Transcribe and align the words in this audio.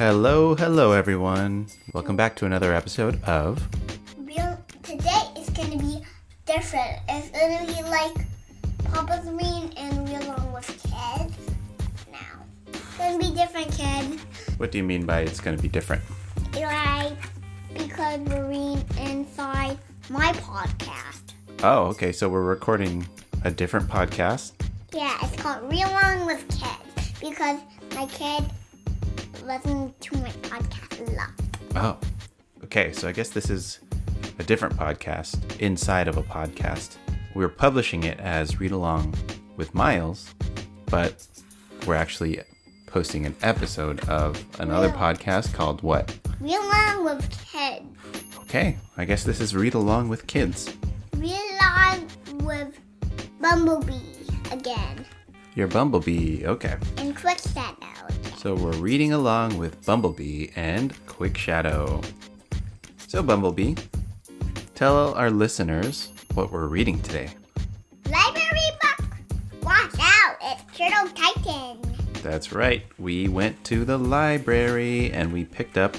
Hello, 0.00 0.54
hello, 0.54 0.92
everyone. 0.92 1.66
Welcome 1.92 2.16
back 2.16 2.34
to 2.36 2.46
another 2.46 2.72
episode 2.72 3.22
of. 3.24 3.68
Real 4.16 4.58
today 4.82 5.24
is 5.36 5.50
gonna 5.50 5.76
be 5.76 6.00
different. 6.46 6.96
It's 7.06 7.28
gonna 7.28 7.66
be 7.66 7.82
like 7.82 8.26
Papa's 8.94 9.28
Reading 9.28 9.70
and 9.76 10.08
Read 10.08 10.22
Along 10.22 10.54
with 10.54 10.68
Kids. 10.84 11.36
Now, 12.10 12.18
it's 12.68 12.96
gonna 12.96 13.18
be 13.18 13.30
different, 13.34 13.70
kid. 13.72 14.18
What 14.56 14.72
do 14.72 14.78
you 14.78 14.84
mean 14.84 15.04
by 15.04 15.20
it's 15.20 15.38
going 15.38 15.58
to 15.58 15.62
be 15.62 15.68
different? 15.68 16.00
Like 16.54 17.12
because 17.74 18.20
we're 18.20 18.48
reading 18.48 18.82
inside 19.02 19.76
my 20.08 20.32
podcast. 20.32 21.34
Oh, 21.62 21.88
okay. 21.88 22.12
So 22.12 22.30
we're 22.30 22.40
recording 22.40 23.06
a 23.44 23.50
different 23.50 23.86
podcast. 23.86 24.52
Yeah, 24.94 25.14
it's 25.20 25.36
called 25.36 25.70
Real 25.70 25.88
Along 25.88 26.24
with 26.24 26.42
Kids 26.48 27.20
because 27.20 27.60
my 27.94 28.06
kid 28.06 28.50
listens 29.42 29.92
to 30.00 30.16
my 30.18 30.30
podcast 30.42 31.08
a 31.08 31.10
lot. 31.12 31.30
Oh, 31.76 31.98
okay. 32.64 32.92
So 32.92 33.08
I 33.08 33.12
guess 33.12 33.30
this 33.30 33.50
is 33.50 33.80
a 34.38 34.42
different 34.42 34.76
podcast 34.76 35.58
inside 35.60 36.08
of 36.08 36.16
a 36.16 36.22
podcast. 36.22 36.96
We're 37.34 37.48
publishing 37.48 38.04
it 38.04 38.18
as 38.20 38.58
Read 38.60 38.72
Along 38.72 39.14
with 39.56 39.74
Miles, 39.74 40.34
but 40.86 41.26
we're 41.86 41.94
actually 41.94 42.40
posting 42.86 43.24
an 43.24 43.36
episode 43.42 44.00
of 44.08 44.44
another 44.58 44.88
podcast 44.90 45.54
called 45.54 45.82
what? 45.82 46.16
Read 46.40 46.56
Along 46.56 47.04
with 47.04 47.30
Kids. 47.52 47.86
Okay, 48.40 48.76
I 48.96 49.04
guess 49.04 49.22
this 49.22 49.40
is 49.40 49.54
Read 49.54 49.74
Along 49.74 50.08
with 50.08 50.26
Kids. 50.26 50.74
Read 51.16 51.38
Along 51.60 52.08
with 52.44 52.80
Bumblebee 53.40 53.94
again. 54.50 55.04
Your 55.54 55.68
Bumblebee. 55.68 56.44
Okay. 56.46 56.76
And 56.96 57.16
Quick 57.16 57.38
Shadow. 57.38 58.09
So 58.40 58.54
we're 58.54 58.72
reading 58.78 59.12
along 59.12 59.58
with 59.58 59.84
Bumblebee 59.84 60.48
and 60.56 60.94
Quick 61.04 61.36
Shadow. 61.36 62.00
So, 63.06 63.22
Bumblebee, 63.22 63.74
tell 64.74 65.12
our 65.12 65.30
listeners 65.30 66.08
what 66.32 66.50
we're 66.50 66.66
reading 66.66 67.02
today. 67.02 67.28
Library 68.06 68.58
book. 68.80 69.06
Watch 69.62 69.94
out! 70.00 70.36
It's 70.40 70.64
Turtle 70.74 71.10
Titan. 71.14 71.82
That's 72.22 72.50
right, 72.50 72.82
we 72.98 73.28
went 73.28 73.62
to 73.64 73.84
the 73.84 73.98
library 73.98 75.12
and 75.12 75.30
we 75.34 75.44
picked 75.44 75.76
up 75.76 75.94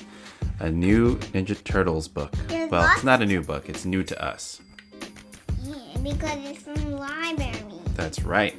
a 0.60 0.72
new 0.72 1.18
Ninja 1.36 1.64
Turtles 1.64 2.08
book. 2.08 2.32
There's 2.48 2.72
Well, 2.72 2.92
it's 2.92 3.04
not 3.04 3.22
a 3.22 3.26
new 3.28 3.44
book, 3.44 3.70
it's 3.70 3.86
new 3.86 4.02
to 4.02 4.20
us. 4.20 4.60
Yeah, 5.64 5.76
because 6.02 6.40
it's 6.44 6.64
from 6.64 6.74
the 6.90 6.98
library. 6.98 7.82
That's 7.94 8.24
right. 8.24 8.56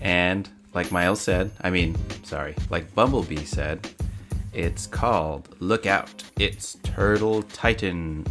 And 0.00 0.48
like 0.72 0.92
Miles 0.92 1.20
said, 1.20 1.50
I 1.62 1.70
mean, 1.70 1.96
sorry, 2.28 2.54
like 2.68 2.94
Bumblebee 2.94 3.44
said, 3.44 3.88
it's 4.52 4.86
called 4.86 5.48
Look 5.60 5.86
Out, 5.86 6.22
It's 6.38 6.74
Turtle 6.82 7.42
Titan. 7.42 8.22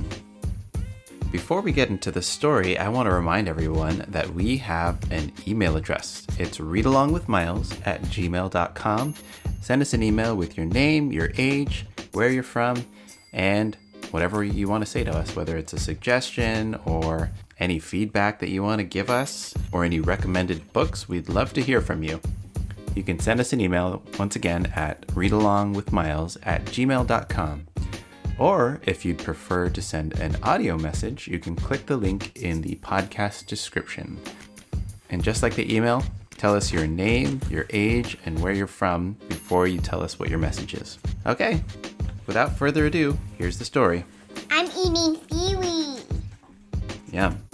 Before 1.31 1.61
we 1.61 1.71
get 1.71 1.89
into 1.89 2.11
the 2.11 2.21
story, 2.21 2.77
I 2.77 2.89
want 2.89 3.07
to 3.07 3.13
remind 3.15 3.47
everyone 3.47 4.05
that 4.09 4.29
we 4.29 4.57
have 4.57 5.11
an 5.11 5.33
email 5.47 5.75
address. 5.77 6.27
It's 6.37 6.59
readalongwithmiles 6.59 7.87
at 7.87 8.03
gmail.com. 8.03 9.15
Send 9.61 9.81
us 9.81 9.93
an 9.95 10.03
email 10.03 10.35
with 10.35 10.57
your 10.57 10.67
name, 10.67 11.11
your 11.11 11.31
age, 11.35 11.87
where 12.11 12.29
you're 12.29 12.43
from, 12.43 12.85
and 13.33 13.75
whatever 14.11 14.43
you 14.43 14.67
want 14.69 14.85
to 14.85 14.89
say 14.89 15.03
to 15.05 15.11
us, 15.11 15.35
whether 15.35 15.57
it's 15.57 15.73
a 15.73 15.79
suggestion 15.79 16.75
or 16.85 17.31
any 17.59 17.79
feedback 17.79 18.39
that 18.41 18.49
you 18.49 18.61
want 18.61 18.77
to 18.77 18.85
give 18.85 19.09
us 19.09 19.55
or 19.71 19.83
any 19.83 19.99
recommended 19.99 20.71
books, 20.71 21.09
we'd 21.09 21.29
love 21.29 21.51
to 21.53 21.63
hear 21.63 21.81
from 21.81 22.03
you. 22.03 22.21
You 22.97 23.03
can 23.03 23.19
send 23.19 23.39
us 23.39 23.53
an 23.53 23.61
email 23.61 24.01
once 24.17 24.35
again 24.35 24.73
at 24.75 25.05
readalongwithmiles 25.09 26.37
at 26.41 26.65
gmail.com. 26.65 27.67
Or 28.39 28.81
if 28.87 29.05
you'd 29.05 29.19
prefer 29.19 29.69
to 29.69 29.81
send 29.83 30.19
an 30.19 30.35
audio 30.41 30.79
message, 30.79 31.27
you 31.27 31.37
can 31.37 31.55
click 31.55 31.85
the 31.85 31.95
link 31.95 32.35
in 32.35 32.61
the 32.61 32.73
podcast 32.77 33.45
description. 33.45 34.19
And 35.11 35.23
just 35.23 35.43
like 35.43 35.53
the 35.53 35.71
email, 35.75 36.03
tell 36.37 36.55
us 36.55 36.73
your 36.73 36.87
name, 36.87 37.39
your 37.51 37.67
age, 37.69 38.17
and 38.25 38.41
where 38.41 38.53
you're 38.53 38.65
from 38.65 39.15
before 39.29 39.67
you 39.67 39.77
tell 39.77 40.01
us 40.01 40.17
what 40.17 40.29
your 40.29 40.39
message 40.39 40.73
is. 40.73 40.97
Okay, 41.27 41.63
without 42.25 42.57
further 42.57 42.87
ado, 42.87 43.15
here's 43.37 43.59
the 43.59 43.65
story. 43.65 44.05
I'm 44.49 44.65
eating 44.65 45.21
seaweed. 45.29 46.03
Yum. 47.11 47.46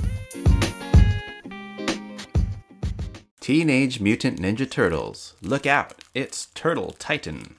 Teenage 3.44 4.00
Mutant 4.00 4.40
Ninja 4.40 4.72
Turtles. 4.72 5.34
Look 5.42 5.68
out, 5.68 5.96
it's 6.16 6.46
Turtle 6.54 6.96
Titan. 6.98 7.58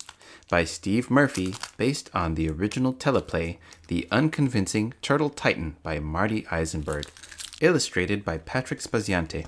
By 0.49 0.65
Steve 0.65 1.11
Murphy, 1.11 1.57
based 1.77 2.11
on 2.15 2.37
the 2.37 2.49
original 2.49 2.95
teleplay 2.95 3.59
The 3.89 4.09
Unconvincing 4.11 4.95
Turtle 5.03 5.29
Titan 5.29 5.77
by 5.83 5.99
Marty 5.99 6.47
Eisenberg. 6.51 7.11
Illustrated 7.61 8.25
by 8.25 8.39
Patrick 8.39 8.81
Spaziante. 8.81 9.45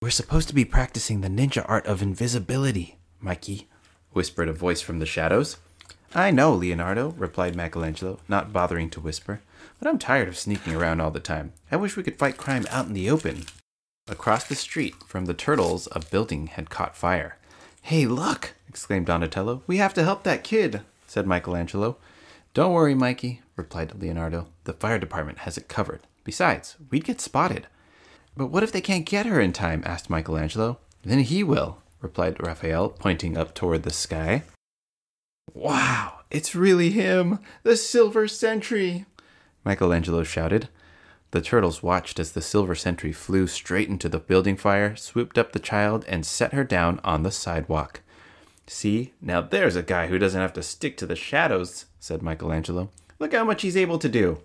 We're 0.00 0.08
supposed 0.08 0.48
to 0.48 0.54
be 0.54 0.64
practicing 0.64 1.20
the 1.20 1.28
ninja 1.28 1.62
art 1.68 1.84
of 1.84 2.00
invisibility, 2.00 2.96
Mikey, 3.20 3.68
whispered 4.12 4.48
a 4.48 4.54
voice 4.54 4.80
from 4.80 4.98
the 4.98 5.04
shadows. 5.04 5.58
I 6.14 6.30
know, 6.30 6.54
Leonardo, 6.54 7.10
replied 7.18 7.54
Michelangelo, 7.54 8.20
not 8.28 8.50
bothering 8.50 8.88
to 8.90 9.00
whisper, 9.00 9.42
but 9.78 9.88
I'm 9.88 9.98
tired 9.98 10.28
of 10.28 10.38
sneaking 10.38 10.74
around 10.74 11.02
all 11.02 11.10
the 11.10 11.20
time. 11.20 11.52
I 11.70 11.76
wish 11.76 11.98
we 11.98 12.02
could 12.02 12.18
fight 12.18 12.38
crime 12.38 12.66
out 12.70 12.86
in 12.86 12.94
the 12.94 13.10
open. 13.10 13.44
Across 14.10 14.48
the 14.48 14.56
street 14.56 14.96
from 15.06 15.26
the 15.26 15.34
turtles, 15.34 15.86
a 15.92 16.00
building 16.00 16.48
had 16.48 16.68
caught 16.68 16.96
fire. 16.96 17.38
Hey, 17.80 18.06
look! 18.06 18.54
exclaimed 18.68 19.06
Donatello. 19.06 19.62
We 19.68 19.76
have 19.76 19.94
to 19.94 20.02
help 20.02 20.24
that 20.24 20.42
kid, 20.42 20.80
said 21.06 21.28
Michelangelo. 21.28 21.96
Don't 22.52 22.72
worry, 22.72 22.96
Mikey, 22.96 23.40
replied 23.54 23.94
Leonardo. 23.94 24.48
The 24.64 24.72
fire 24.72 24.98
department 24.98 25.38
has 25.38 25.56
it 25.56 25.68
covered. 25.68 26.00
Besides, 26.24 26.76
we'd 26.90 27.04
get 27.04 27.20
spotted. 27.20 27.68
But 28.36 28.48
what 28.48 28.64
if 28.64 28.72
they 28.72 28.80
can't 28.80 29.06
get 29.06 29.26
her 29.26 29.40
in 29.40 29.52
time? 29.52 29.82
asked 29.86 30.10
Michelangelo. 30.10 30.78
Then 31.04 31.20
he 31.20 31.44
will, 31.44 31.78
replied 32.00 32.44
Raphael, 32.44 32.88
pointing 32.88 33.38
up 33.38 33.54
toward 33.54 33.84
the 33.84 33.92
sky. 33.92 34.42
Wow, 35.54 36.22
it's 36.32 36.56
really 36.56 36.90
him, 36.90 37.38
the 37.62 37.76
Silver 37.76 38.26
Sentry! 38.26 39.06
Michelangelo 39.64 40.24
shouted. 40.24 40.68
The 41.32 41.40
turtles 41.40 41.82
watched 41.82 42.18
as 42.18 42.32
the 42.32 42.42
silver 42.42 42.74
sentry 42.74 43.12
flew 43.12 43.46
straight 43.46 43.88
into 43.88 44.08
the 44.08 44.18
building 44.18 44.56
fire, 44.56 44.96
swooped 44.96 45.38
up 45.38 45.52
the 45.52 45.60
child, 45.60 46.04
and 46.08 46.26
set 46.26 46.52
her 46.52 46.64
down 46.64 47.00
on 47.04 47.22
the 47.22 47.30
sidewalk. 47.30 48.00
See, 48.66 49.14
now 49.20 49.40
there's 49.40 49.76
a 49.76 49.82
guy 49.82 50.08
who 50.08 50.18
doesn't 50.18 50.40
have 50.40 50.52
to 50.54 50.62
stick 50.62 50.96
to 50.98 51.06
the 51.06 51.16
shadows, 51.16 51.86
said 51.98 52.22
Michelangelo. 52.22 52.90
Look 53.18 53.32
how 53.32 53.44
much 53.44 53.62
he's 53.62 53.76
able 53.76 53.98
to 53.98 54.08
do. 54.08 54.40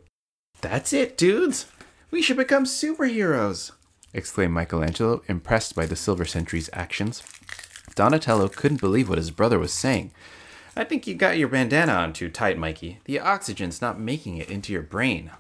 That's 0.62 0.94
it, 0.94 1.18
dudes! 1.18 1.68
We 2.12 2.22
should 2.22 2.38
become 2.38 2.66
superheroes! 2.66 3.72
exclaimed 4.14 4.54
Michelangelo, 4.54 5.22
impressed 5.28 5.76
by 5.76 5.86
the 5.86 5.96
silver 5.96 6.26
sentry's 6.26 6.70
actions. 6.72 7.24
Donatello 7.96 8.48
couldn't 8.48 8.82
believe 8.82 9.10
what 9.10 9.18
his 9.18 9.32
brother 9.32 9.60
was 9.60 9.74
saying. 9.74 10.12
I 10.76 10.84
think 10.84 11.08
you 11.08 11.16
got 11.16 11.38
your 11.38 11.48
bandana 11.48 11.94
on 11.94 12.14
too 12.14 12.30
tight, 12.30 12.58
Mikey. 12.58 13.00
The 13.06 13.20
oxygen's 13.20 13.82
not 13.82 14.00
making 14.00 14.38
it 14.38 14.50
into 14.50 14.74
your 14.74 14.82
brain. 14.82 15.32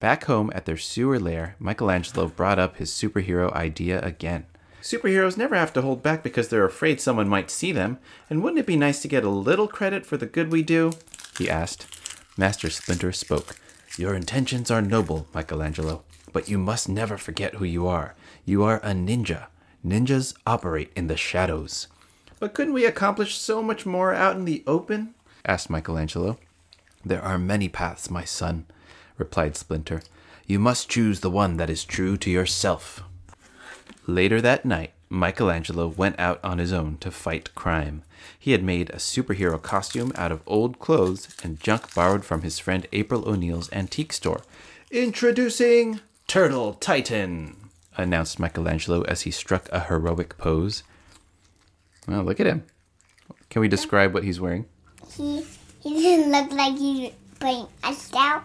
Back 0.00 0.24
home 0.24 0.50
at 0.54 0.64
their 0.64 0.78
sewer 0.78 1.20
lair, 1.20 1.56
Michelangelo 1.58 2.26
brought 2.26 2.58
up 2.58 2.76
his 2.76 2.90
superhero 2.90 3.52
idea 3.52 4.00
again. 4.00 4.46
Superheroes 4.80 5.36
never 5.36 5.54
have 5.54 5.74
to 5.74 5.82
hold 5.82 6.02
back 6.02 6.22
because 6.22 6.48
they're 6.48 6.64
afraid 6.64 7.02
someone 7.02 7.28
might 7.28 7.50
see 7.50 7.70
them, 7.70 7.98
and 8.30 8.42
wouldn't 8.42 8.60
it 8.60 8.66
be 8.66 8.76
nice 8.76 9.02
to 9.02 9.08
get 9.08 9.24
a 9.24 9.28
little 9.28 9.68
credit 9.68 10.06
for 10.06 10.16
the 10.16 10.24
good 10.24 10.50
we 10.50 10.62
do? 10.62 10.92
he 11.36 11.50
asked. 11.50 11.86
Master 12.38 12.70
Splinter 12.70 13.12
spoke. 13.12 13.56
Your 13.98 14.14
intentions 14.14 14.70
are 14.70 14.80
noble, 14.80 15.26
Michelangelo, 15.34 16.02
but 16.32 16.48
you 16.48 16.56
must 16.56 16.88
never 16.88 17.18
forget 17.18 17.56
who 17.56 17.66
you 17.66 17.86
are. 17.86 18.14
You 18.46 18.62
are 18.62 18.78
a 18.78 18.92
ninja. 18.92 19.48
Ninjas 19.86 20.34
operate 20.46 20.90
in 20.96 21.08
the 21.08 21.16
shadows. 21.18 21.88
But 22.38 22.54
couldn't 22.54 22.72
we 22.72 22.86
accomplish 22.86 23.36
so 23.36 23.62
much 23.62 23.84
more 23.84 24.14
out 24.14 24.36
in 24.36 24.46
the 24.46 24.62
open? 24.66 25.14
asked 25.44 25.68
Michelangelo. 25.68 26.38
There 27.04 27.22
are 27.22 27.38
many 27.38 27.68
paths, 27.68 28.10
my 28.10 28.24
son, 28.24 28.64
replied 29.20 29.56
Splinter. 29.56 30.02
You 30.46 30.58
must 30.58 30.88
choose 30.88 31.20
the 31.20 31.30
one 31.30 31.58
that 31.58 31.70
is 31.70 31.84
true 31.84 32.16
to 32.16 32.30
yourself. 32.30 33.04
Later 34.06 34.40
that 34.40 34.64
night, 34.64 34.92
Michelangelo 35.08 35.86
went 35.86 36.18
out 36.18 36.40
on 36.42 36.58
his 36.58 36.72
own 36.72 36.96
to 36.98 37.10
fight 37.10 37.54
crime. 37.54 38.02
He 38.36 38.52
had 38.52 38.64
made 38.64 38.90
a 38.90 38.96
superhero 38.96 39.60
costume 39.60 40.12
out 40.16 40.32
of 40.32 40.42
old 40.46 40.78
clothes 40.78 41.28
and 41.44 41.60
junk 41.60 41.94
borrowed 41.94 42.24
from 42.24 42.42
his 42.42 42.58
friend 42.58 42.86
April 42.92 43.28
O'Neil's 43.28 43.72
antique 43.72 44.12
store. 44.12 44.42
Introducing 44.90 46.00
Turtle 46.26 46.74
Titan, 46.74 47.56
announced 47.96 48.38
Michelangelo 48.38 49.02
as 49.02 49.22
he 49.22 49.30
struck 49.30 49.68
a 49.70 49.80
heroic 49.80 50.38
pose. 50.38 50.82
Well, 52.06 52.22
look 52.22 52.40
at 52.40 52.46
him. 52.46 52.64
Can 53.50 53.60
we 53.60 53.68
describe 53.68 54.14
what 54.14 54.24
he's 54.24 54.40
wearing? 54.40 54.66
He 55.16 55.44
he 55.80 55.94
doesn't 56.02 56.30
look 56.30 56.52
like 56.52 56.78
he's 56.78 57.12
playing 57.38 57.66
a 57.82 57.94
scout. 57.94 58.44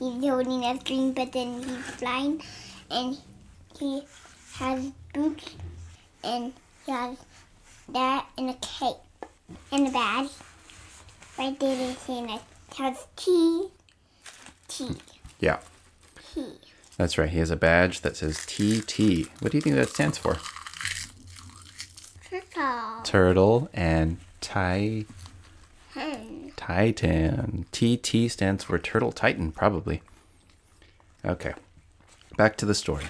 He's 0.00 0.28
holding 0.28 0.64
a 0.64 0.80
string, 0.80 1.12
but 1.12 1.30
then 1.32 1.62
he's 1.62 1.84
flying, 1.96 2.42
and 2.90 3.18
he 3.78 4.02
has 4.54 4.90
boots, 5.12 5.54
and 6.24 6.54
he 6.86 6.92
has 6.92 7.18
that 7.90 8.26
and 8.38 8.48
a 8.50 8.54
cape 8.54 8.96
and 9.70 9.88
a 9.88 9.90
badge. 9.90 10.30
Right 11.38 11.60
there, 11.60 11.76
they 11.76 11.94
saying 12.06 12.30
it 12.30 12.40
has 12.78 13.06
T. 13.16 13.68
T. 14.68 14.88
Yeah, 15.38 15.58
T. 16.34 16.46
that's 16.96 17.18
right. 17.18 17.28
He 17.28 17.38
has 17.38 17.50
a 17.50 17.56
badge 17.56 18.00
that 18.00 18.16
says 18.16 18.46
TT. 18.46 19.28
What 19.40 19.52
do 19.52 19.58
you 19.58 19.62
think 19.62 19.76
that 19.76 19.90
stands 19.90 20.16
for? 20.16 20.38
Turtle. 22.30 23.02
Turtle 23.04 23.68
and 23.74 24.16
Ti- 24.40 25.02
Hmm. 25.02 25.29
Titan. 26.60 27.64
TT 27.72 28.30
stands 28.30 28.64
for 28.64 28.78
Turtle 28.78 29.12
Titan, 29.12 29.50
probably. 29.50 30.02
Okay, 31.24 31.54
back 32.36 32.56
to 32.58 32.66
the 32.66 32.74
story. 32.74 33.06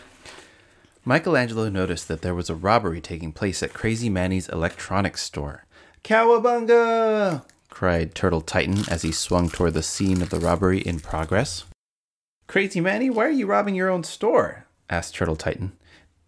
Michelangelo 1.05 1.69
noticed 1.69 2.07
that 2.07 2.23
there 2.23 2.35
was 2.35 2.49
a 2.49 2.55
robbery 2.55 3.01
taking 3.01 3.33
place 3.33 3.61
at 3.61 3.75
Crazy 3.75 4.09
Manny's 4.09 4.49
electronics 4.49 5.25
store. 5.25 5.65
Cowabunga! 6.05 7.45
cried 7.71 8.15
Turtle 8.15 8.41
Titan 8.41 8.85
as 8.89 9.03
he 9.03 9.11
swung 9.11 9.49
toward 9.49 9.75
the 9.75 9.83
scene 9.83 10.23
of 10.23 10.31
the 10.31 10.39
robbery 10.39 10.79
in 10.79 11.01
progress. 11.01 11.65
Crazy 12.47 12.81
Manny, 12.81 13.11
why 13.11 13.25
are 13.27 13.31
you 13.31 13.47
robbing 13.47 13.75
your 13.75 13.91
own 13.91 14.05
store? 14.05 14.67
asked 14.89 15.17
Turtle 15.17 15.35
Titan. 15.37 15.73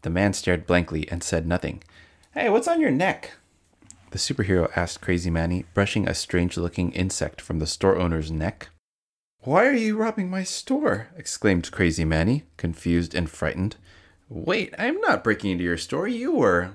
The 0.02 0.10
man 0.10 0.32
stared 0.32 0.66
blankly 0.66 1.08
and 1.08 1.22
said 1.22 1.46
nothing. 1.46 1.84
Hey, 2.34 2.48
what's 2.48 2.66
on 2.66 2.80
your 2.80 2.90
neck? 2.90 3.34
The 4.12 4.18
superhero 4.18 4.70
asked 4.76 5.00
Crazy 5.00 5.30
Manny, 5.30 5.64
brushing 5.72 6.06
a 6.06 6.12
strange 6.12 6.58
looking 6.58 6.92
insect 6.92 7.40
from 7.40 7.60
the 7.60 7.66
store 7.66 7.96
owner's 7.96 8.30
neck. 8.30 8.68
Why 9.40 9.66
are 9.66 9.72
you 9.72 9.96
robbing 9.96 10.28
my 10.28 10.44
store? 10.44 11.08
exclaimed 11.16 11.70
Crazy 11.72 12.04
Manny, 12.04 12.44
confused 12.58 13.14
and 13.14 13.30
frightened. 13.30 13.76
Wait, 14.28 14.74
I'm 14.76 15.00
not 15.00 15.24
breaking 15.24 15.52
into 15.52 15.64
your 15.64 15.78
store, 15.78 16.06
you 16.06 16.30
were, 16.30 16.72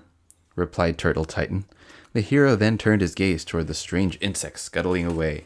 replied 0.55 0.97
Turtle 0.97 1.25
Titan. 1.25 1.65
The 2.13 2.21
hero 2.21 2.55
then 2.55 2.75
turned 2.75 3.01
his 3.01 3.13
gaze 3.13 3.45
toward 3.45 3.67
the 3.67 3.75
strange 3.75 4.17
insect 4.19 4.59
scuttling 4.59 5.05
away. 5.05 5.45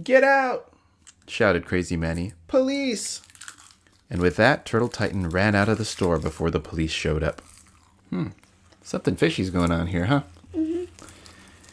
Get 0.00 0.22
out! 0.22 0.72
shouted 1.26 1.66
Crazy 1.66 1.96
Manny. 1.96 2.34
Police! 2.46 3.22
And 4.08 4.20
with 4.20 4.36
that, 4.36 4.64
Turtle 4.64 4.88
Titan 4.88 5.30
ran 5.30 5.56
out 5.56 5.68
of 5.68 5.78
the 5.78 5.84
store 5.84 6.20
before 6.20 6.52
the 6.52 6.60
police 6.60 6.92
showed 6.92 7.24
up. 7.24 7.42
Hmm, 8.10 8.28
something 8.82 9.16
fishy's 9.16 9.50
going 9.50 9.72
on 9.72 9.88
here, 9.88 10.06
huh? 10.06 10.22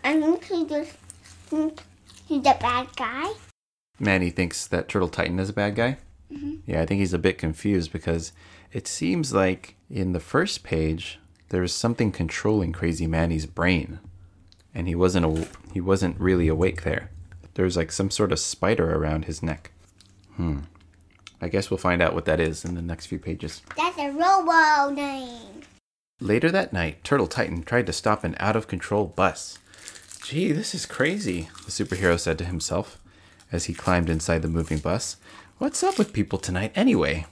I 0.03 0.19
think 0.19 0.43
he 0.45 0.65
just 0.65 0.91
think 1.47 1.81
he's 2.27 2.41
a 2.41 2.57
bad 2.59 2.87
guy. 2.95 3.31
Manny 3.99 4.29
thinks 4.29 4.65
that 4.67 4.89
Turtle 4.89 5.09
Titan 5.09 5.39
is 5.39 5.49
a 5.49 5.53
bad 5.53 5.75
guy. 5.75 5.97
Yeah, 6.65 6.81
I 6.81 6.85
think 6.85 6.99
he's 6.99 7.13
a 7.13 7.19
bit 7.19 7.37
confused 7.37 7.91
because 7.91 8.31
it 8.71 8.87
seems 8.87 9.33
like 9.33 9.75
in 9.89 10.13
the 10.13 10.19
first 10.19 10.63
page 10.63 11.19
there 11.49 11.61
was 11.61 11.73
something 11.73 12.11
controlling 12.11 12.71
Crazy 12.71 13.05
Manny's 13.05 13.45
brain, 13.45 13.99
and 14.73 14.87
he 14.87 14.95
wasn't 14.95 15.25
aw- 15.25 15.47
he 15.73 15.81
wasn't 15.81 16.17
really 16.19 16.47
awake 16.47 16.83
there. 16.83 17.11
There's 17.55 17.75
like 17.75 17.91
some 17.91 18.09
sort 18.09 18.31
of 18.31 18.39
spider 18.39 18.95
around 18.95 19.25
his 19.25 19.43
neck. 19.43 19.71
Hmm. 20.37 20.59
I 21.41 21.49
guess 21.49 21.69
we'll 21.69 21.77
find 21.79 22.01
out 22.01 22.13
what 22.13 22.25
that 22.25 22.39
is 22.39 22.63
in 22.63 22.75
the 22.75 22.81
next 22.81 23.07
few 23.07 23.19
pages. 23.19 23.61
That's 23.75 23.97
a 23.97 24.11
robo 24.11 24.93
name. 24.93 25.63
Later 26.21 26.49
that 26.51 26.71
night, 26.71 27.03
Turtle 27.03 27.27
Titan 27.27 27.63
tried 27.63 27.87
to 27.87 27.93
stop 27.93 28.23
an 28.23 28.35
out 28.39 28.55
of 28.55 28.67
control 28.67 29.05
bus. 29.07 29.57
Gee, 30.23 30.51
this 30.51 30.75
is 30.75 30.85
crazy, 30.85 31.49
the 31.65 31.71
superhero 31.71 32.17
said 32.19 32.37
to 32.37 32.45
himself 32.45 32.99
as 33.51 33.65
he 33.65 33.73
climbed 33.73 34.09
inside 34.09 34.43
the 34.43 34.47
moving 34.47 34.77
bus. 34.77 35.17
What's 35.57 35.83
up 35.83 35.97
with 35.97 36.13
people 36.13 36.39
tonight 36.39 36.71
anyway? 36.75 37.25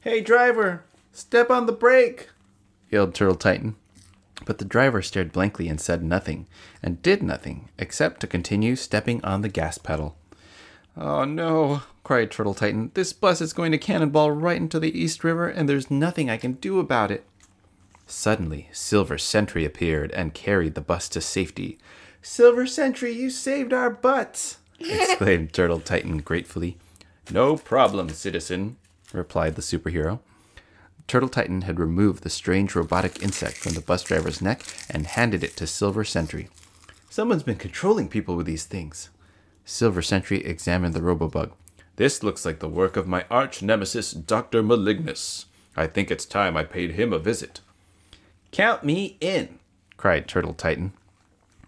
Hey, 0.00 0.20
driver, 0.20 0.84
step 1.12 1.50
on 1.50 1.66
the 1.66 1.72
brake, 1.72 2.28
yelled 2.90 3.14
Turtle 3.14 3.36
Titan. 3.36 3.76
But 4.44 4.58
the 4.58 4.64
driver 4.64 5.00
stared 5.00 5.32
blankly 5.32 5.68
and 5.68 5.80
said 5.80 6.02
nothing, 6.02 6.46
and 6.82 7.00
did 7.00 7.22
nothing 7.22 7.68
except 7.78 8.20
to 8.20 8.26
continue 8.26 8.76
stepping 8.76 9.24
on 9.24 9.42
the 9.42 9.48
gas 9.48 9.78
pedal. 9.78 10.16
Oh 10.96 11.24
no, 11.24 11.82
cried 12.02 12.30
Turtle 12.30 12.54
Titan. 12.54 12.90
This 12.94 13.12
bus 13.12 13.40
is 13.40 13.52
going 13.52 13.72
to 13.72 13.78
cannonball 13.78 14.32
right 14.32 14.56
into 14.56 14.80
the 14.80 14.96
East 14.96 15.24
River, 15.24 15.48
and 15.48 15.68
there's 15.68 15.90
nothing 15.90 16.28
I 16.28 16.36
can 16.36 16.54
do 16.54 16.80
about 16.80 17.10
it. 17.10 17.24
Suddenly, 18.06 18.68
Silver 18.72 19.18
Sentry 19.18 19.64
appeared 19.64 20.10
and 20.12 20.34
carried 20.34 20.74
the 20.74 20.80
bus 20.80 21.08
to 21.10 21.20
safety. 21.20 21.78
Silver 22.22 22.66
Sentry, 22.66 23.12
you 23.12 23.30
saved 23.30 23.72
our 23.72 23.90
butts! 23.90 24.58
exclaimed 24.80 25.52
Turtle 25.52 25.80
Titan 25.80 26.18
gratefully. 26.18 26.76
No 27.30 27.56
problem, 27.56 28.08
citizen, 28.10 28.76
replied 29.12 29.54
the 29.54 29.62
superhero. 29.62 30.20
Turtle 31.06 31.28
Titan 31.28 31.62
had 31.62 31.78
removed 31.78 32.22
the 32.22 32.30
strange 32.30 32.74
robotic 32.74 33.22
insect 33.22 33.56
from 33.56 33.74
the 33.74 33.80
bus 33.80 34.02
driver's 34.02 34.40
neck 34.40 34.62
and 34.90 35.06
handed 35.06 35.44
it 35.44 35.56
to 35.56 35.66
Silver 35.66 36.04
Sentry. 36.04 36.48
Someone's 37.10 37.42
been 37.42 37.56
controlling 37.56 38.08
people 38.08 38.36
with 38.36 38.46
these 38.46 38.64
things. 38.64 39.10
Silver 39.64 40.02
Sentry 40.02 40.44
examined 40.44 40.94
the 40.94 41.00
Robobug. 41.00 41.52
This 41.96 42.22
looks 42.22 42.44
like 42.44 42.58
the 42.58 42.68
work 42.68 42.96
of 42.96 43.06
my 43.06 43.24
arch 43.30 43.62
nemesis, 43.62 44.12
Dr. 44.12 44.62
Malignus. 44.62 45.46
I 45.76 45.86
think 45.86 46.10
it's 46.10 46.24
time 46.24 46.56
I 46.56 46.64
paid 46.64 46.92
him 46.92 47.12
a 47.12 47.18
visit. 47.18 47.60
Count 48.54 48.84
me 48.84 49.16
in, 49.20 49.58
cried 49.96 50.28
Turtle 50.28 50.54
Titan. 50.54 50.92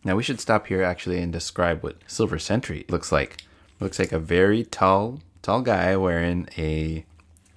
Now 0.04 0.14
we 0.14 0.22
should 0.22 0.38
stop 0.38 0.68
here 0.68 0.84
actually 0.84 1.20
and 1.20 1.32
describe 1.32 1.82
what 1.82 1.96
Silver 2.06 2.38
Sentry 2.38 2.84
looks 2.88 3.10
like. 3.10 3.38
Looks 3.80 3.98
like 3.98 4.12
a 4.12 4.20
very 4.20 4.62
tall, 4.62 5.18
tall 5.42 5.62
guy 5.62 5.96
wearing 5.96 6.48
a 6.56 7.04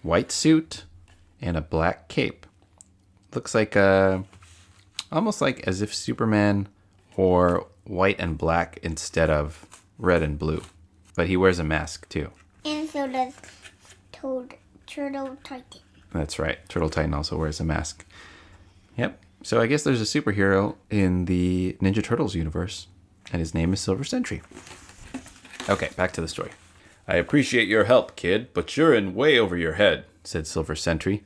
white 0.01 0.31
suit 0.31 0.85
and 1.39 1.55
a 1.55 1.61
black 1.61 2.07
cape. 2.07 2.47
Looks 3.35 3.53
like 3.53 3.75
a 3.75 4.23
almost 5.11 5.41
like 5.41 5.59
as 5.67 5.83
if 5.83 5.93
Superman 5.93 6.67
wore 7.15 7.67
white 7.83 8.19
and 8.19 8.35
black 8.35 8.79
instead 8.81 9.29
of 9.29 9.83
red 9.99 10.23
and 10.23 10.39
blue. 10.39 10.63
But 11.15 11.27
he 11.27 11.37
wears 11.37 11.59
a 11.59 11.63
mask 11.63 12.09
too. 12.09 12.31
And 12.65 12.89
so 12.89 13.05
does 13.07 13.35
Toad 14.11 14.55
Turtle 14.87 15.37
Titan. 15.43 15.81
That's 16.11 16.39
right. 16.39 16.67
Turtle 16.67 16.89
Titan 16.89 17.13
also 17.13 17.37
wears 17.37 17.59
a 17.59 17.63
mask. 17.63 18.07
Yep. 18.99 19.23
So 19.43 19.61
I 19.61 19.67
guess 19.67 19.83
there's 19.83 20.01
a 20.01 20.21
superhero 20.21 20.75
in 20.89 21.23
the 21.23 21.77
Ninja 21.81 22.03
Turtles 22.03 22.35
universe, 22.35 22.87
and 23.31 23.39
his 23.39 23.53
name 23.53 23.71
is 23.71 23.79
Silver 23.79 24.03
Sentry. 24.03 24.41
Okay, 25.69 25.89
back 25.95 26.11
to 26.13 26.21
the 26.21 26.27
story. 26.27 26.51
I 27.07 27.15
appreciate 27.15 27.69
your 27.69 27.85
help, 27.85 28.17
kid, 28.17 28.53
but 28.53 28.75
you're 28.75 28.93
in 28.93 29.15
way 29.15 29.39
over 29.39 29.55
your 29.55 29.73
head, 29.73 30.03
said 30.25 30.45
Silver 30.45 30.75
Sentry. 30.75 31.23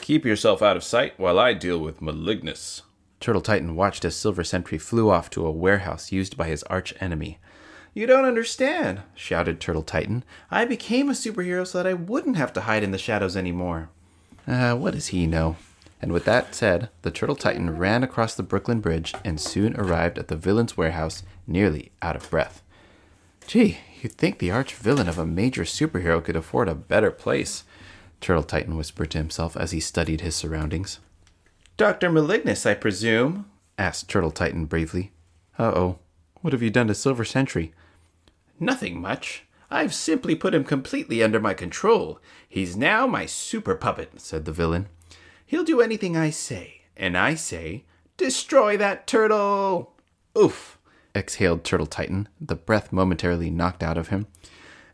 Keep 0.00 0.24
yourself 0.24 0.62
out 0.62 0.78
of 0.78 0.82
sight 0.82 1.12
while 1.18 1.38
I 1.38 1.52
deal 1.52 1.78
with 1.78 2.00
Malignus. 2.00 2.82
Turtle 3.20 3.42
Titan 3.42 3.76
watched 3.76 4.06
as 4.06 4.16
Silver 4.16 4.42
Sentry 4.42 4.78
flew 4.78 5.10
off 5.10 5.28
to 5.30 5.44
a 5.44 5.50
warehouse 5.50 6.10
used 6.10 6.38
by 6.38 6.46
his 6.48 6.62
arch 6.64 6.94
enemy. 7.00 7.38
You 7.92 8.06
don't 8.06 8.24
understand, 8.24 9.02
shouted 9.14 9.60
Turtle 9.60 9.82
Titan. 9.82 10.24
I 10.50 10.64
became 10.64 11.10
a 11.10 11.12
superhero 11.12 11.66
so 11.66 11.82
that 11.82 11.86
I 11.86 11.92
wouldn't 11.92 12.38
have 12.38 12.54
to 12.54 12.62
hide 12.62 12.82
in 12.82 12.92
the 12.92 12.96
shadows 12.98 13.36
anymore. 13.36 13.90
Ah, 14.48 14.74
what 14.74 14.94
does 14.94 15.08
he 15.08 15.26
know? 15.26 15.56
And 16.02 16.12
with 16.12 16.24
that 16.24 16.54
said, 16.54 16.88
the 17.02 17.10
Turtle 17.10 17.36
Titan 17.36 17.76
ran 17.76 18.02
across 18.02 18.34
the 18.34 18.42
Brooklyn 18.42 18.80
Bridge 18.80 19.14
and 19.24 19.40
soon 19.40 19.76
arrived 19.76 20.18
at 20.18 20.28
the 20.28 20.36
villain's 20.36 20.76
warehouse, 20.76 21.22
nearly 21.46 21.92
out 22.00 22.16
of 22.16 22.30
breath. 22.30 22.62
Gee, 23.46 23.78
you'd 24.00 24.12
think 24.12 24.38
the 24.38 24.50
arch 24.50 24.74
villain 24.74 25.08
of 25.08 25.18
a 25.18 25.26
major 25.26 25.64
superhero 25.64 26.22
could 26.22 26.36
afford 26.36 26.68
a 26.68 26.74
better 26.74 27.10
place, 27.10 27.64
Turtle 28.20 28.42
Titan 28.42 28.76
whispered 28.76 29.10
to 29.10 29.18
himself 29.18 29.56
as 29.56 29.72
he 29.72 29.80
studied 29.80 30.20
his 30.20 30.36
surroundings. 30.36 31.00
Dr. 31.76 32.10
Malignus, 32.10 32.66
I 32.66 32.74
presume? 32.74 33.46
asked 33.78 34.08
Turtle 34.08 34.30
Titan 34.30 34.66
bravely. 34.66 35.12
Uh 35.58 35.72
oh. 35.74 35.98
What 36.42 36.52
have 36.52 36.62
you 36.62 36.70
done 36.70 36.86
to 36.88 36.94
Silver 36.94 37.24
Sentry? 37.24 37.72
Nothing 38.58 39.00
much. 39.00 39.44
I've 39.70 39.94
simply 39.94 40.34
put 40.34 40.54
him 40.54 40.64
completely 40.64 41.22
under 41.22 41.40
my 41.40 41.54
control. 41.54 42.20
He's 42.48 42.76
now 42.76 43.06
my 43.06 43.26
super 43.26 43.74
puppet, 43.74 44.20
said 44.20 44.44
the 44.44 44.52
villain. 44.52 44.88
He'll 45.50 45.64
do 45.64 45.80
anything 45.80 46.16
I 46.16 46.30
say, 46.30 46.82
and 46.96 47.18
I 47.18 47.34
say, 47.34 47.82
destroy 48.16 48.76
that 48.76 49.08
turtle! 49.08 49.94
Oof! 50.38 50.78
exhaled 51.12 51.64
Turtle 51.64 51.88
Titan, 51.88 52.28
the 52.40 52.54
breath 52.54 52.92
momentarily 52.92 53.50
knocked 53.50 53.82
out 53.82 53.98
of 53.98 54.10
him. 54.10 54.28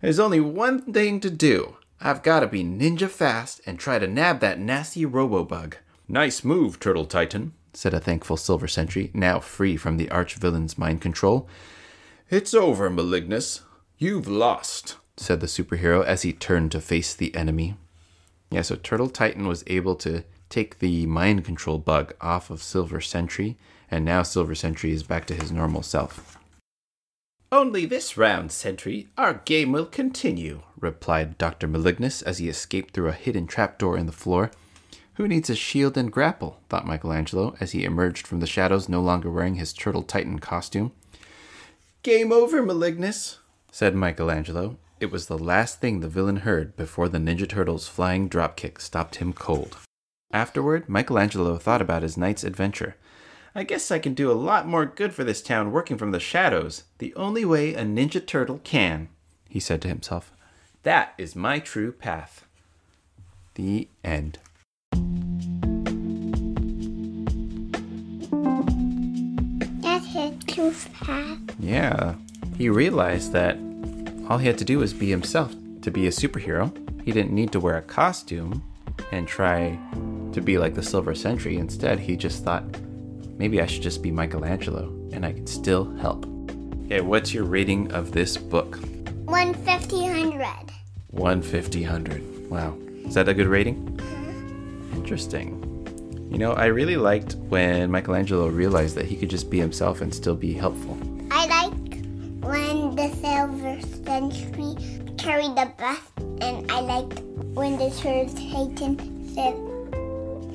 There's 0.00 0.18
only 0.18 0.40
one 0.40 0.80
thing 0.94 1.20
to 1.20 1.28
do. 1.28 1.76
I've 2.00 2.22
got 2.22 2.40
to 2.40 2.46
be 2.46 2.64
ninja 2.64 3.10
fast 3.10 3.60
and 3.66 3.78
try 3.78 3.98
to 3.98 4.06
nab 4.06 4.40
that 4.40 4.58
nasty 4.58 5.04
Robobug. 5.04 5.74
Nice 6.08 6.42
move, 6.42 6.80
Turtle 6.80 7.04
Titan, 7.04 7.52
said 7.74 7.92
a 7.92 8.00
thankful 8.00 8.38
Silver 8.38 8.66
Sentry, 8.66 9.10
now 9.12 9.40
free 9.40 9.76
from 9.76 9.98
the 9.98 10.10
arch 10.10 10.36
villain's 10.36 10.78
mind 10.78 11.02
control. 11.02 11.46
It's 12.30 12.54
over, 12.54 12.88
Malignus. 12.88 13.60
You've 13.98 14.26
lost, 14.26 14.96
said 15.18 15.40
the 15.40 15.48
superhero 15.48 16.02
as 16.02 16.22
he 16.22 16.32
turned 16.32 16.72
to 16.72 16.80
face 16.80 17.12
the 17.12 17.34
enemy. 17.34 17.76
Yeah, 18.50 18.62
so 18.62 18.76
Turtle 18.76 19.10
Titan 19.10 19.46
was 19.46 19.62
able 19.66 19.96
to 19.96 20.24
take 20.48 20.78
the 20.78 21.06
mind 21.06 21.44
control 21.44 21.78
bug 21.78 22.14
off 22.20 22.50
of 22.50 22.62
Silver 22.62 23.00
Sentry, 23.00 23.56
and 23.90 24.04
now 24.04 24.22
Silver 24.22 24.54
Sentry 24.54 24.92
is 24.92 25.02
back 25.02 25.26
to 25.26 25.34
his 25.34 25.52
normal 25.52 25.82
self. 25.82 26.38
Only 27.52 27.86
this 27.86 28.16
round, 28.16 28.50
Sentry. 28.50 29.08
Our 29.16 29.34
game 29.44 29.70
will 29.70 29.86
continue, 29.86 30.62
replied 30.80 31.38
Dr. 31.38 31.68
Malignus 31.68 32.22
as 32.22 32.38
he 32.38 32.48
escaped 32.48 32.92
through 32.92 33.08
a 33.08 33.12
hidden 33.12 33.46
trapdoor 33.46 33.96
in 33.96 34.06
the 34.06 34.12
floor. 34.12 34.50
Who 35.14 35.28
needs 35.28 35.48
a 35.48 35.54
shield 35.54 35.96
and 35.96 36.12
grapple? 36.12 36.60
thought 36.68 36.86
Michelangelo 36.86 37.56
as 37.60 37.72
he 37.72 37.84
emerged 37.84 38.26
from 38.26 38.40
the 38.40 38.46
shadows, 38.46 38.88
no 38.88 39.00
longer 39.00 39.30
wearing 39.30 39.54
his 39.54 39.72
Turtle 39.72 40.02
Titan 40.02 40.40
costume. 40.40 40.92
Game 42.02 42.32
over, 42.32 42.62
Malignus, 42.62 43.38
said 43.70 43.94
Michelangelo. 43.94 44.76
It 44.98 45.10
was 45.10 45.26
the 45.26 45.38
last 45.38 45.80
thing 45.80 46.00
the 46.00 46.08
villain 46.08 46.38
heard 46.38 46.76
before 46.76 47.08
the 47.08 47.18
Ninja 47.18 47.48
Turtle's 47.48 47.86
flying 47.88 48.28
dropkick 48.28 48.80
stopped 48.80 49.16
him 49.16 49.32
cold. 49.32 49.76
Afterward, 50.32 50.88
Michelangelo 50.88 51.56
thought 51.56 51.80
about 51.80 52.02
his 52.02 52.16
night's 52.16 52.42
adventure. 52.42 52.96
I 53.54 53.62
guess 53.62 53.90
I 53.90 53.98
can 53.98 54.12
do 54.12 54.30
a 54.30 54.34
lot 54.34 54.66
more 54.66 54.84
good 54.84 55.14
for 55.14 55.24
this 55.24 55.40
town 55.40 55.72
working 55.72 55.96
from 55.96 56.10
the 56.10 56.20
shadows, 56.20 56.84
the 56.98 57.14
only 57.14 57.44
way 57.44 57.74
a 57.74 57.84
Ninja 57.84 58.24
Turtle 58.26 58.60
can, 58.64 59.08
he 59.48 59.60
said 59.60 59.80
to 59.82 59.88
himself. 59.88 60.32
That 60.82 61.14
is 61.16 61.36
my 61.36 61.58
true 61.58 61.92
path. 61.92 62.44
The 63.54 63.88
end. 64.04 64.38
That's 69.80 70.06
his 70.06 70.44
truth 70.44 70.90
path. 70.92 71.38
Yeah, 71.58 72.16
he 72.58 72.68
realized 72.68 73.32
that 73.32 73.56
all 74.28 74.38
he 74.38 74.48
had 74.48 74.58
to 74.58 74.64
do 74.64 74.80
was 74.80 74.92
be 74.92 75.08
himself 75.08 75.54
to 75.82 75.90
be 75.90 76.06
a 76.06 76.10
superhero. 76.10 76.76
He 77.04 77.12
didn't 77.12 77.32
need 77.32 77.52
to 77.52 77.60
wear 77.60 77.78
a 77.78 77.82
costume 77.82 78.62
and 79.12 79.26
try 79.26 79.78
to 80.32 80.40
be 80.40 80.58
like 80.58 80.74
the 80.74 80.82
Silver 80.82 81.14
Sentry. 81.14 81.56
Instead, 81.56 81.98
he 81.98 82.16
just 82.16 82.44
thought, 82.44 82.64
maybe 83.38 83.60
I 83.60 83.66
should 83.66 83.82
just 83.82 84.02
be 84.02 84.10
Michelangelo 84.10 84.88
and 85.12 85.24
I 85.24 85.32
could 85.32 85.48
still 85.48 85.94
help. 85.96 86.26
Okay, 86.86 87.00
what's 87.00 87.34
your 87.34 87.44
rating 87.44 87.92
of 87.92 88.12
this 88.12 88.36
book? 88.36 88.78
One 89.24 89.54
fifty 89.54 90.06
hundred. 90.06 90.72
150 91.10 91.82
100. 91.82 92.50
Wow. 92.50 92.76
Is 93.06 93.14
that 93.14 93.28
a 93.28 93.34
good 93.34 93.46
rating? 93.46 93.98
Uh-huh. 93.98 94.96
Interesting. 94.96 95.62
You 96.30 96.38
know, 96.38 96.52
I 96.52 96.66
really 96.66 96.96
liked 96.96 97.36
when 97.36 97.90
Michelangelo 97.90 98.48
realized 98.48 98.96
that 98.96 99.06
he 99.06 99.16
could 99.16 99.30
just 99.30 99.48
be 99.48 99.58
himself 99.58 100.00
and 100.00 100.14
still 100.14 100.34
be 100.34 100.52
helpful. 100.52 100.98
I 101.30 101.46
like 101.46 101.72
when 102.42 102.94
the 102.94 103.08
silver 103.16 103.80
Sentry 104.04 104.74
carried 105.16 105.56
the 105.56 105.72
bus, 105.78 106.00
and 106.40 106.70
I 106.70 106.80
liked 106.80 107.20
when 107.54 107.78
the 107.78 107.90
Turtle 107.90 108.32
Titan 108.34 108.98
said, 109.34 109.54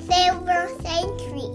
"Silver 0.06 0.68
Sentry, 0.82 1.48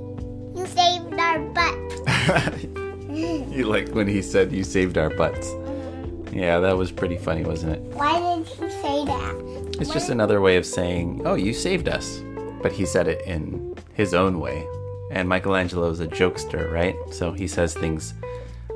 you 0.56 0.66
saved 0.68 1.14
our 1.20 1.40
butt." 1.40 2.78
you 3.10 3.66
liked 3.66 3.90
when 3.92 4.08
he 4.08 4.22
said 4.22 4.52
you 4.52 4.64
saved 4.64 4.98
our 4.98 5.10
butts. 5.10 5.48
Mm-hmm. 5.48 6.38
Yeah, 6.38 6.60
that 6.60 6.78
was 6.78 6.92
pretty 6.92 7.18
funny, 7.18 7.44
wasn't 7.44 7.74
it? 7.74 7.82
Why 7.94 8.20
did 8.20 8.48
he 8.48 8.70
say 8.70 9.06
that? 9.06 9.48
It's 9.80 9.92
just 9.92 10.10
another 10.10 10.42
way 10.42 10.58
of 10.58 10.66
saying, 10.66 11.22
oh, 11.26 11.36
you 11.36 11.54
saved 11.54 11.88
us. 11.88 12.22
But 12.62 12.72
he 12.72 12.86
said 12.86 13.08
it 13.08 13.22
in 13.26 13.76
his 13.94 14.14
own 14.14 14.40
way. 14.40 14.68
And 15.12 15.30
Michelangelo's 15.30 16.00
a 16.00 16.08
jokester, 16.08 16.72
right? 16.72 16.96
So 17.12 17.32
he 17.32 17.48
says 17.48 17.74
things 17.74 18.14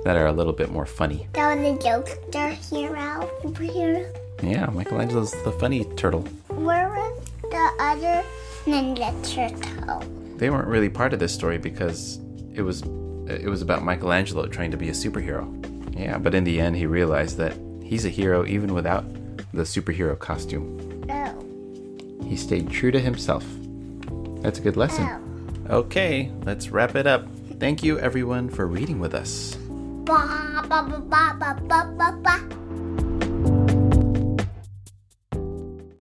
that 0.04 0.16
are 0.16 0.28
a 0.28 0.32
little 0.32 0.54
bit 0.54 0.72
more 0.72 0.86
funny. 0.86 1.28
That 1.34 1.58
was 1.58 1.68
a 1.68 1.78
jokester 1.78 2.52
hero, 2.70 3.30
superhero. 3.44 4.21
Yeah, 4.42 4.66
Michelangelo's 4.68 5.32
the 5.44 5.52
funny 5.52 5.86
turtle. 5.96 6.22
Where 6.50 6.90
was 6.90 7.30
the 7.42 7.72
other 7.80 8.24
Ninja 8.66 9.12
Turtle? 9.24 10.04
They 10.38 10.50
weren't 10.50 10.68
really 10.68 10.90
part 10.90 11.14
of 11.14 11.20
this 11.20 11.34
story 11.34 11.58
because 11.58 12.20
it 12.54 12.62
was 12.62 12.82
it 13.28 13.48
was 13.48 13.62
about 13.62 13.84
Michelangelo 13.84 14.48
trying 14.48 14.72
to 14.72 14.78
be 14.78 14.90
a 14.90 14.94
superhero. 14.94 15.48
Yeah, 15.96 16.18
but 16.18 16.34
in 16.34 16.44
the 16.44 16.60
end 16.60 16.76
he 16.76 16.86
realized 16.86 17.38
that 17.38 17.56
he's 17.84 18.06
a 18.06 18.10
hero 18.10 18.46
even 18.46 18.74
without 18.74 19.06
the 19.54 19.64
superhero 19.64 20.18
costume. 20.18 21.04
No. 21.06 21.38
He 22.28 22.36
stayed 22.36 22.70
true 22.72 22.92
to 22.92 23.00
himself. 23.00 23.46
That's 24.42 24.58
a 24.60 24.62
good 24.62 24.78
lesson. 24.78 25.08
Oh. 25.70 25.78
Okay, 25.78 26.32
let's 26.44 26.70
wrap 26.70 26.96
it 26.96 27.06
up. 27.06 27.28
Thank 27.60 27.84
you 27.84 28.00
everyone 28.00 28.50
for 28.50 28.66
reading 28.66 29.00
with 29.00 29.14
us. 29.14 29.56
Ba 30.04 30.66
ba 30.68 30.82
ba 30.82 31.00
ba 31.00 31.36
ba 31.38 31.54
ba 31.68 31.86
ba 31.96 32.12
ba. 32.24 32.61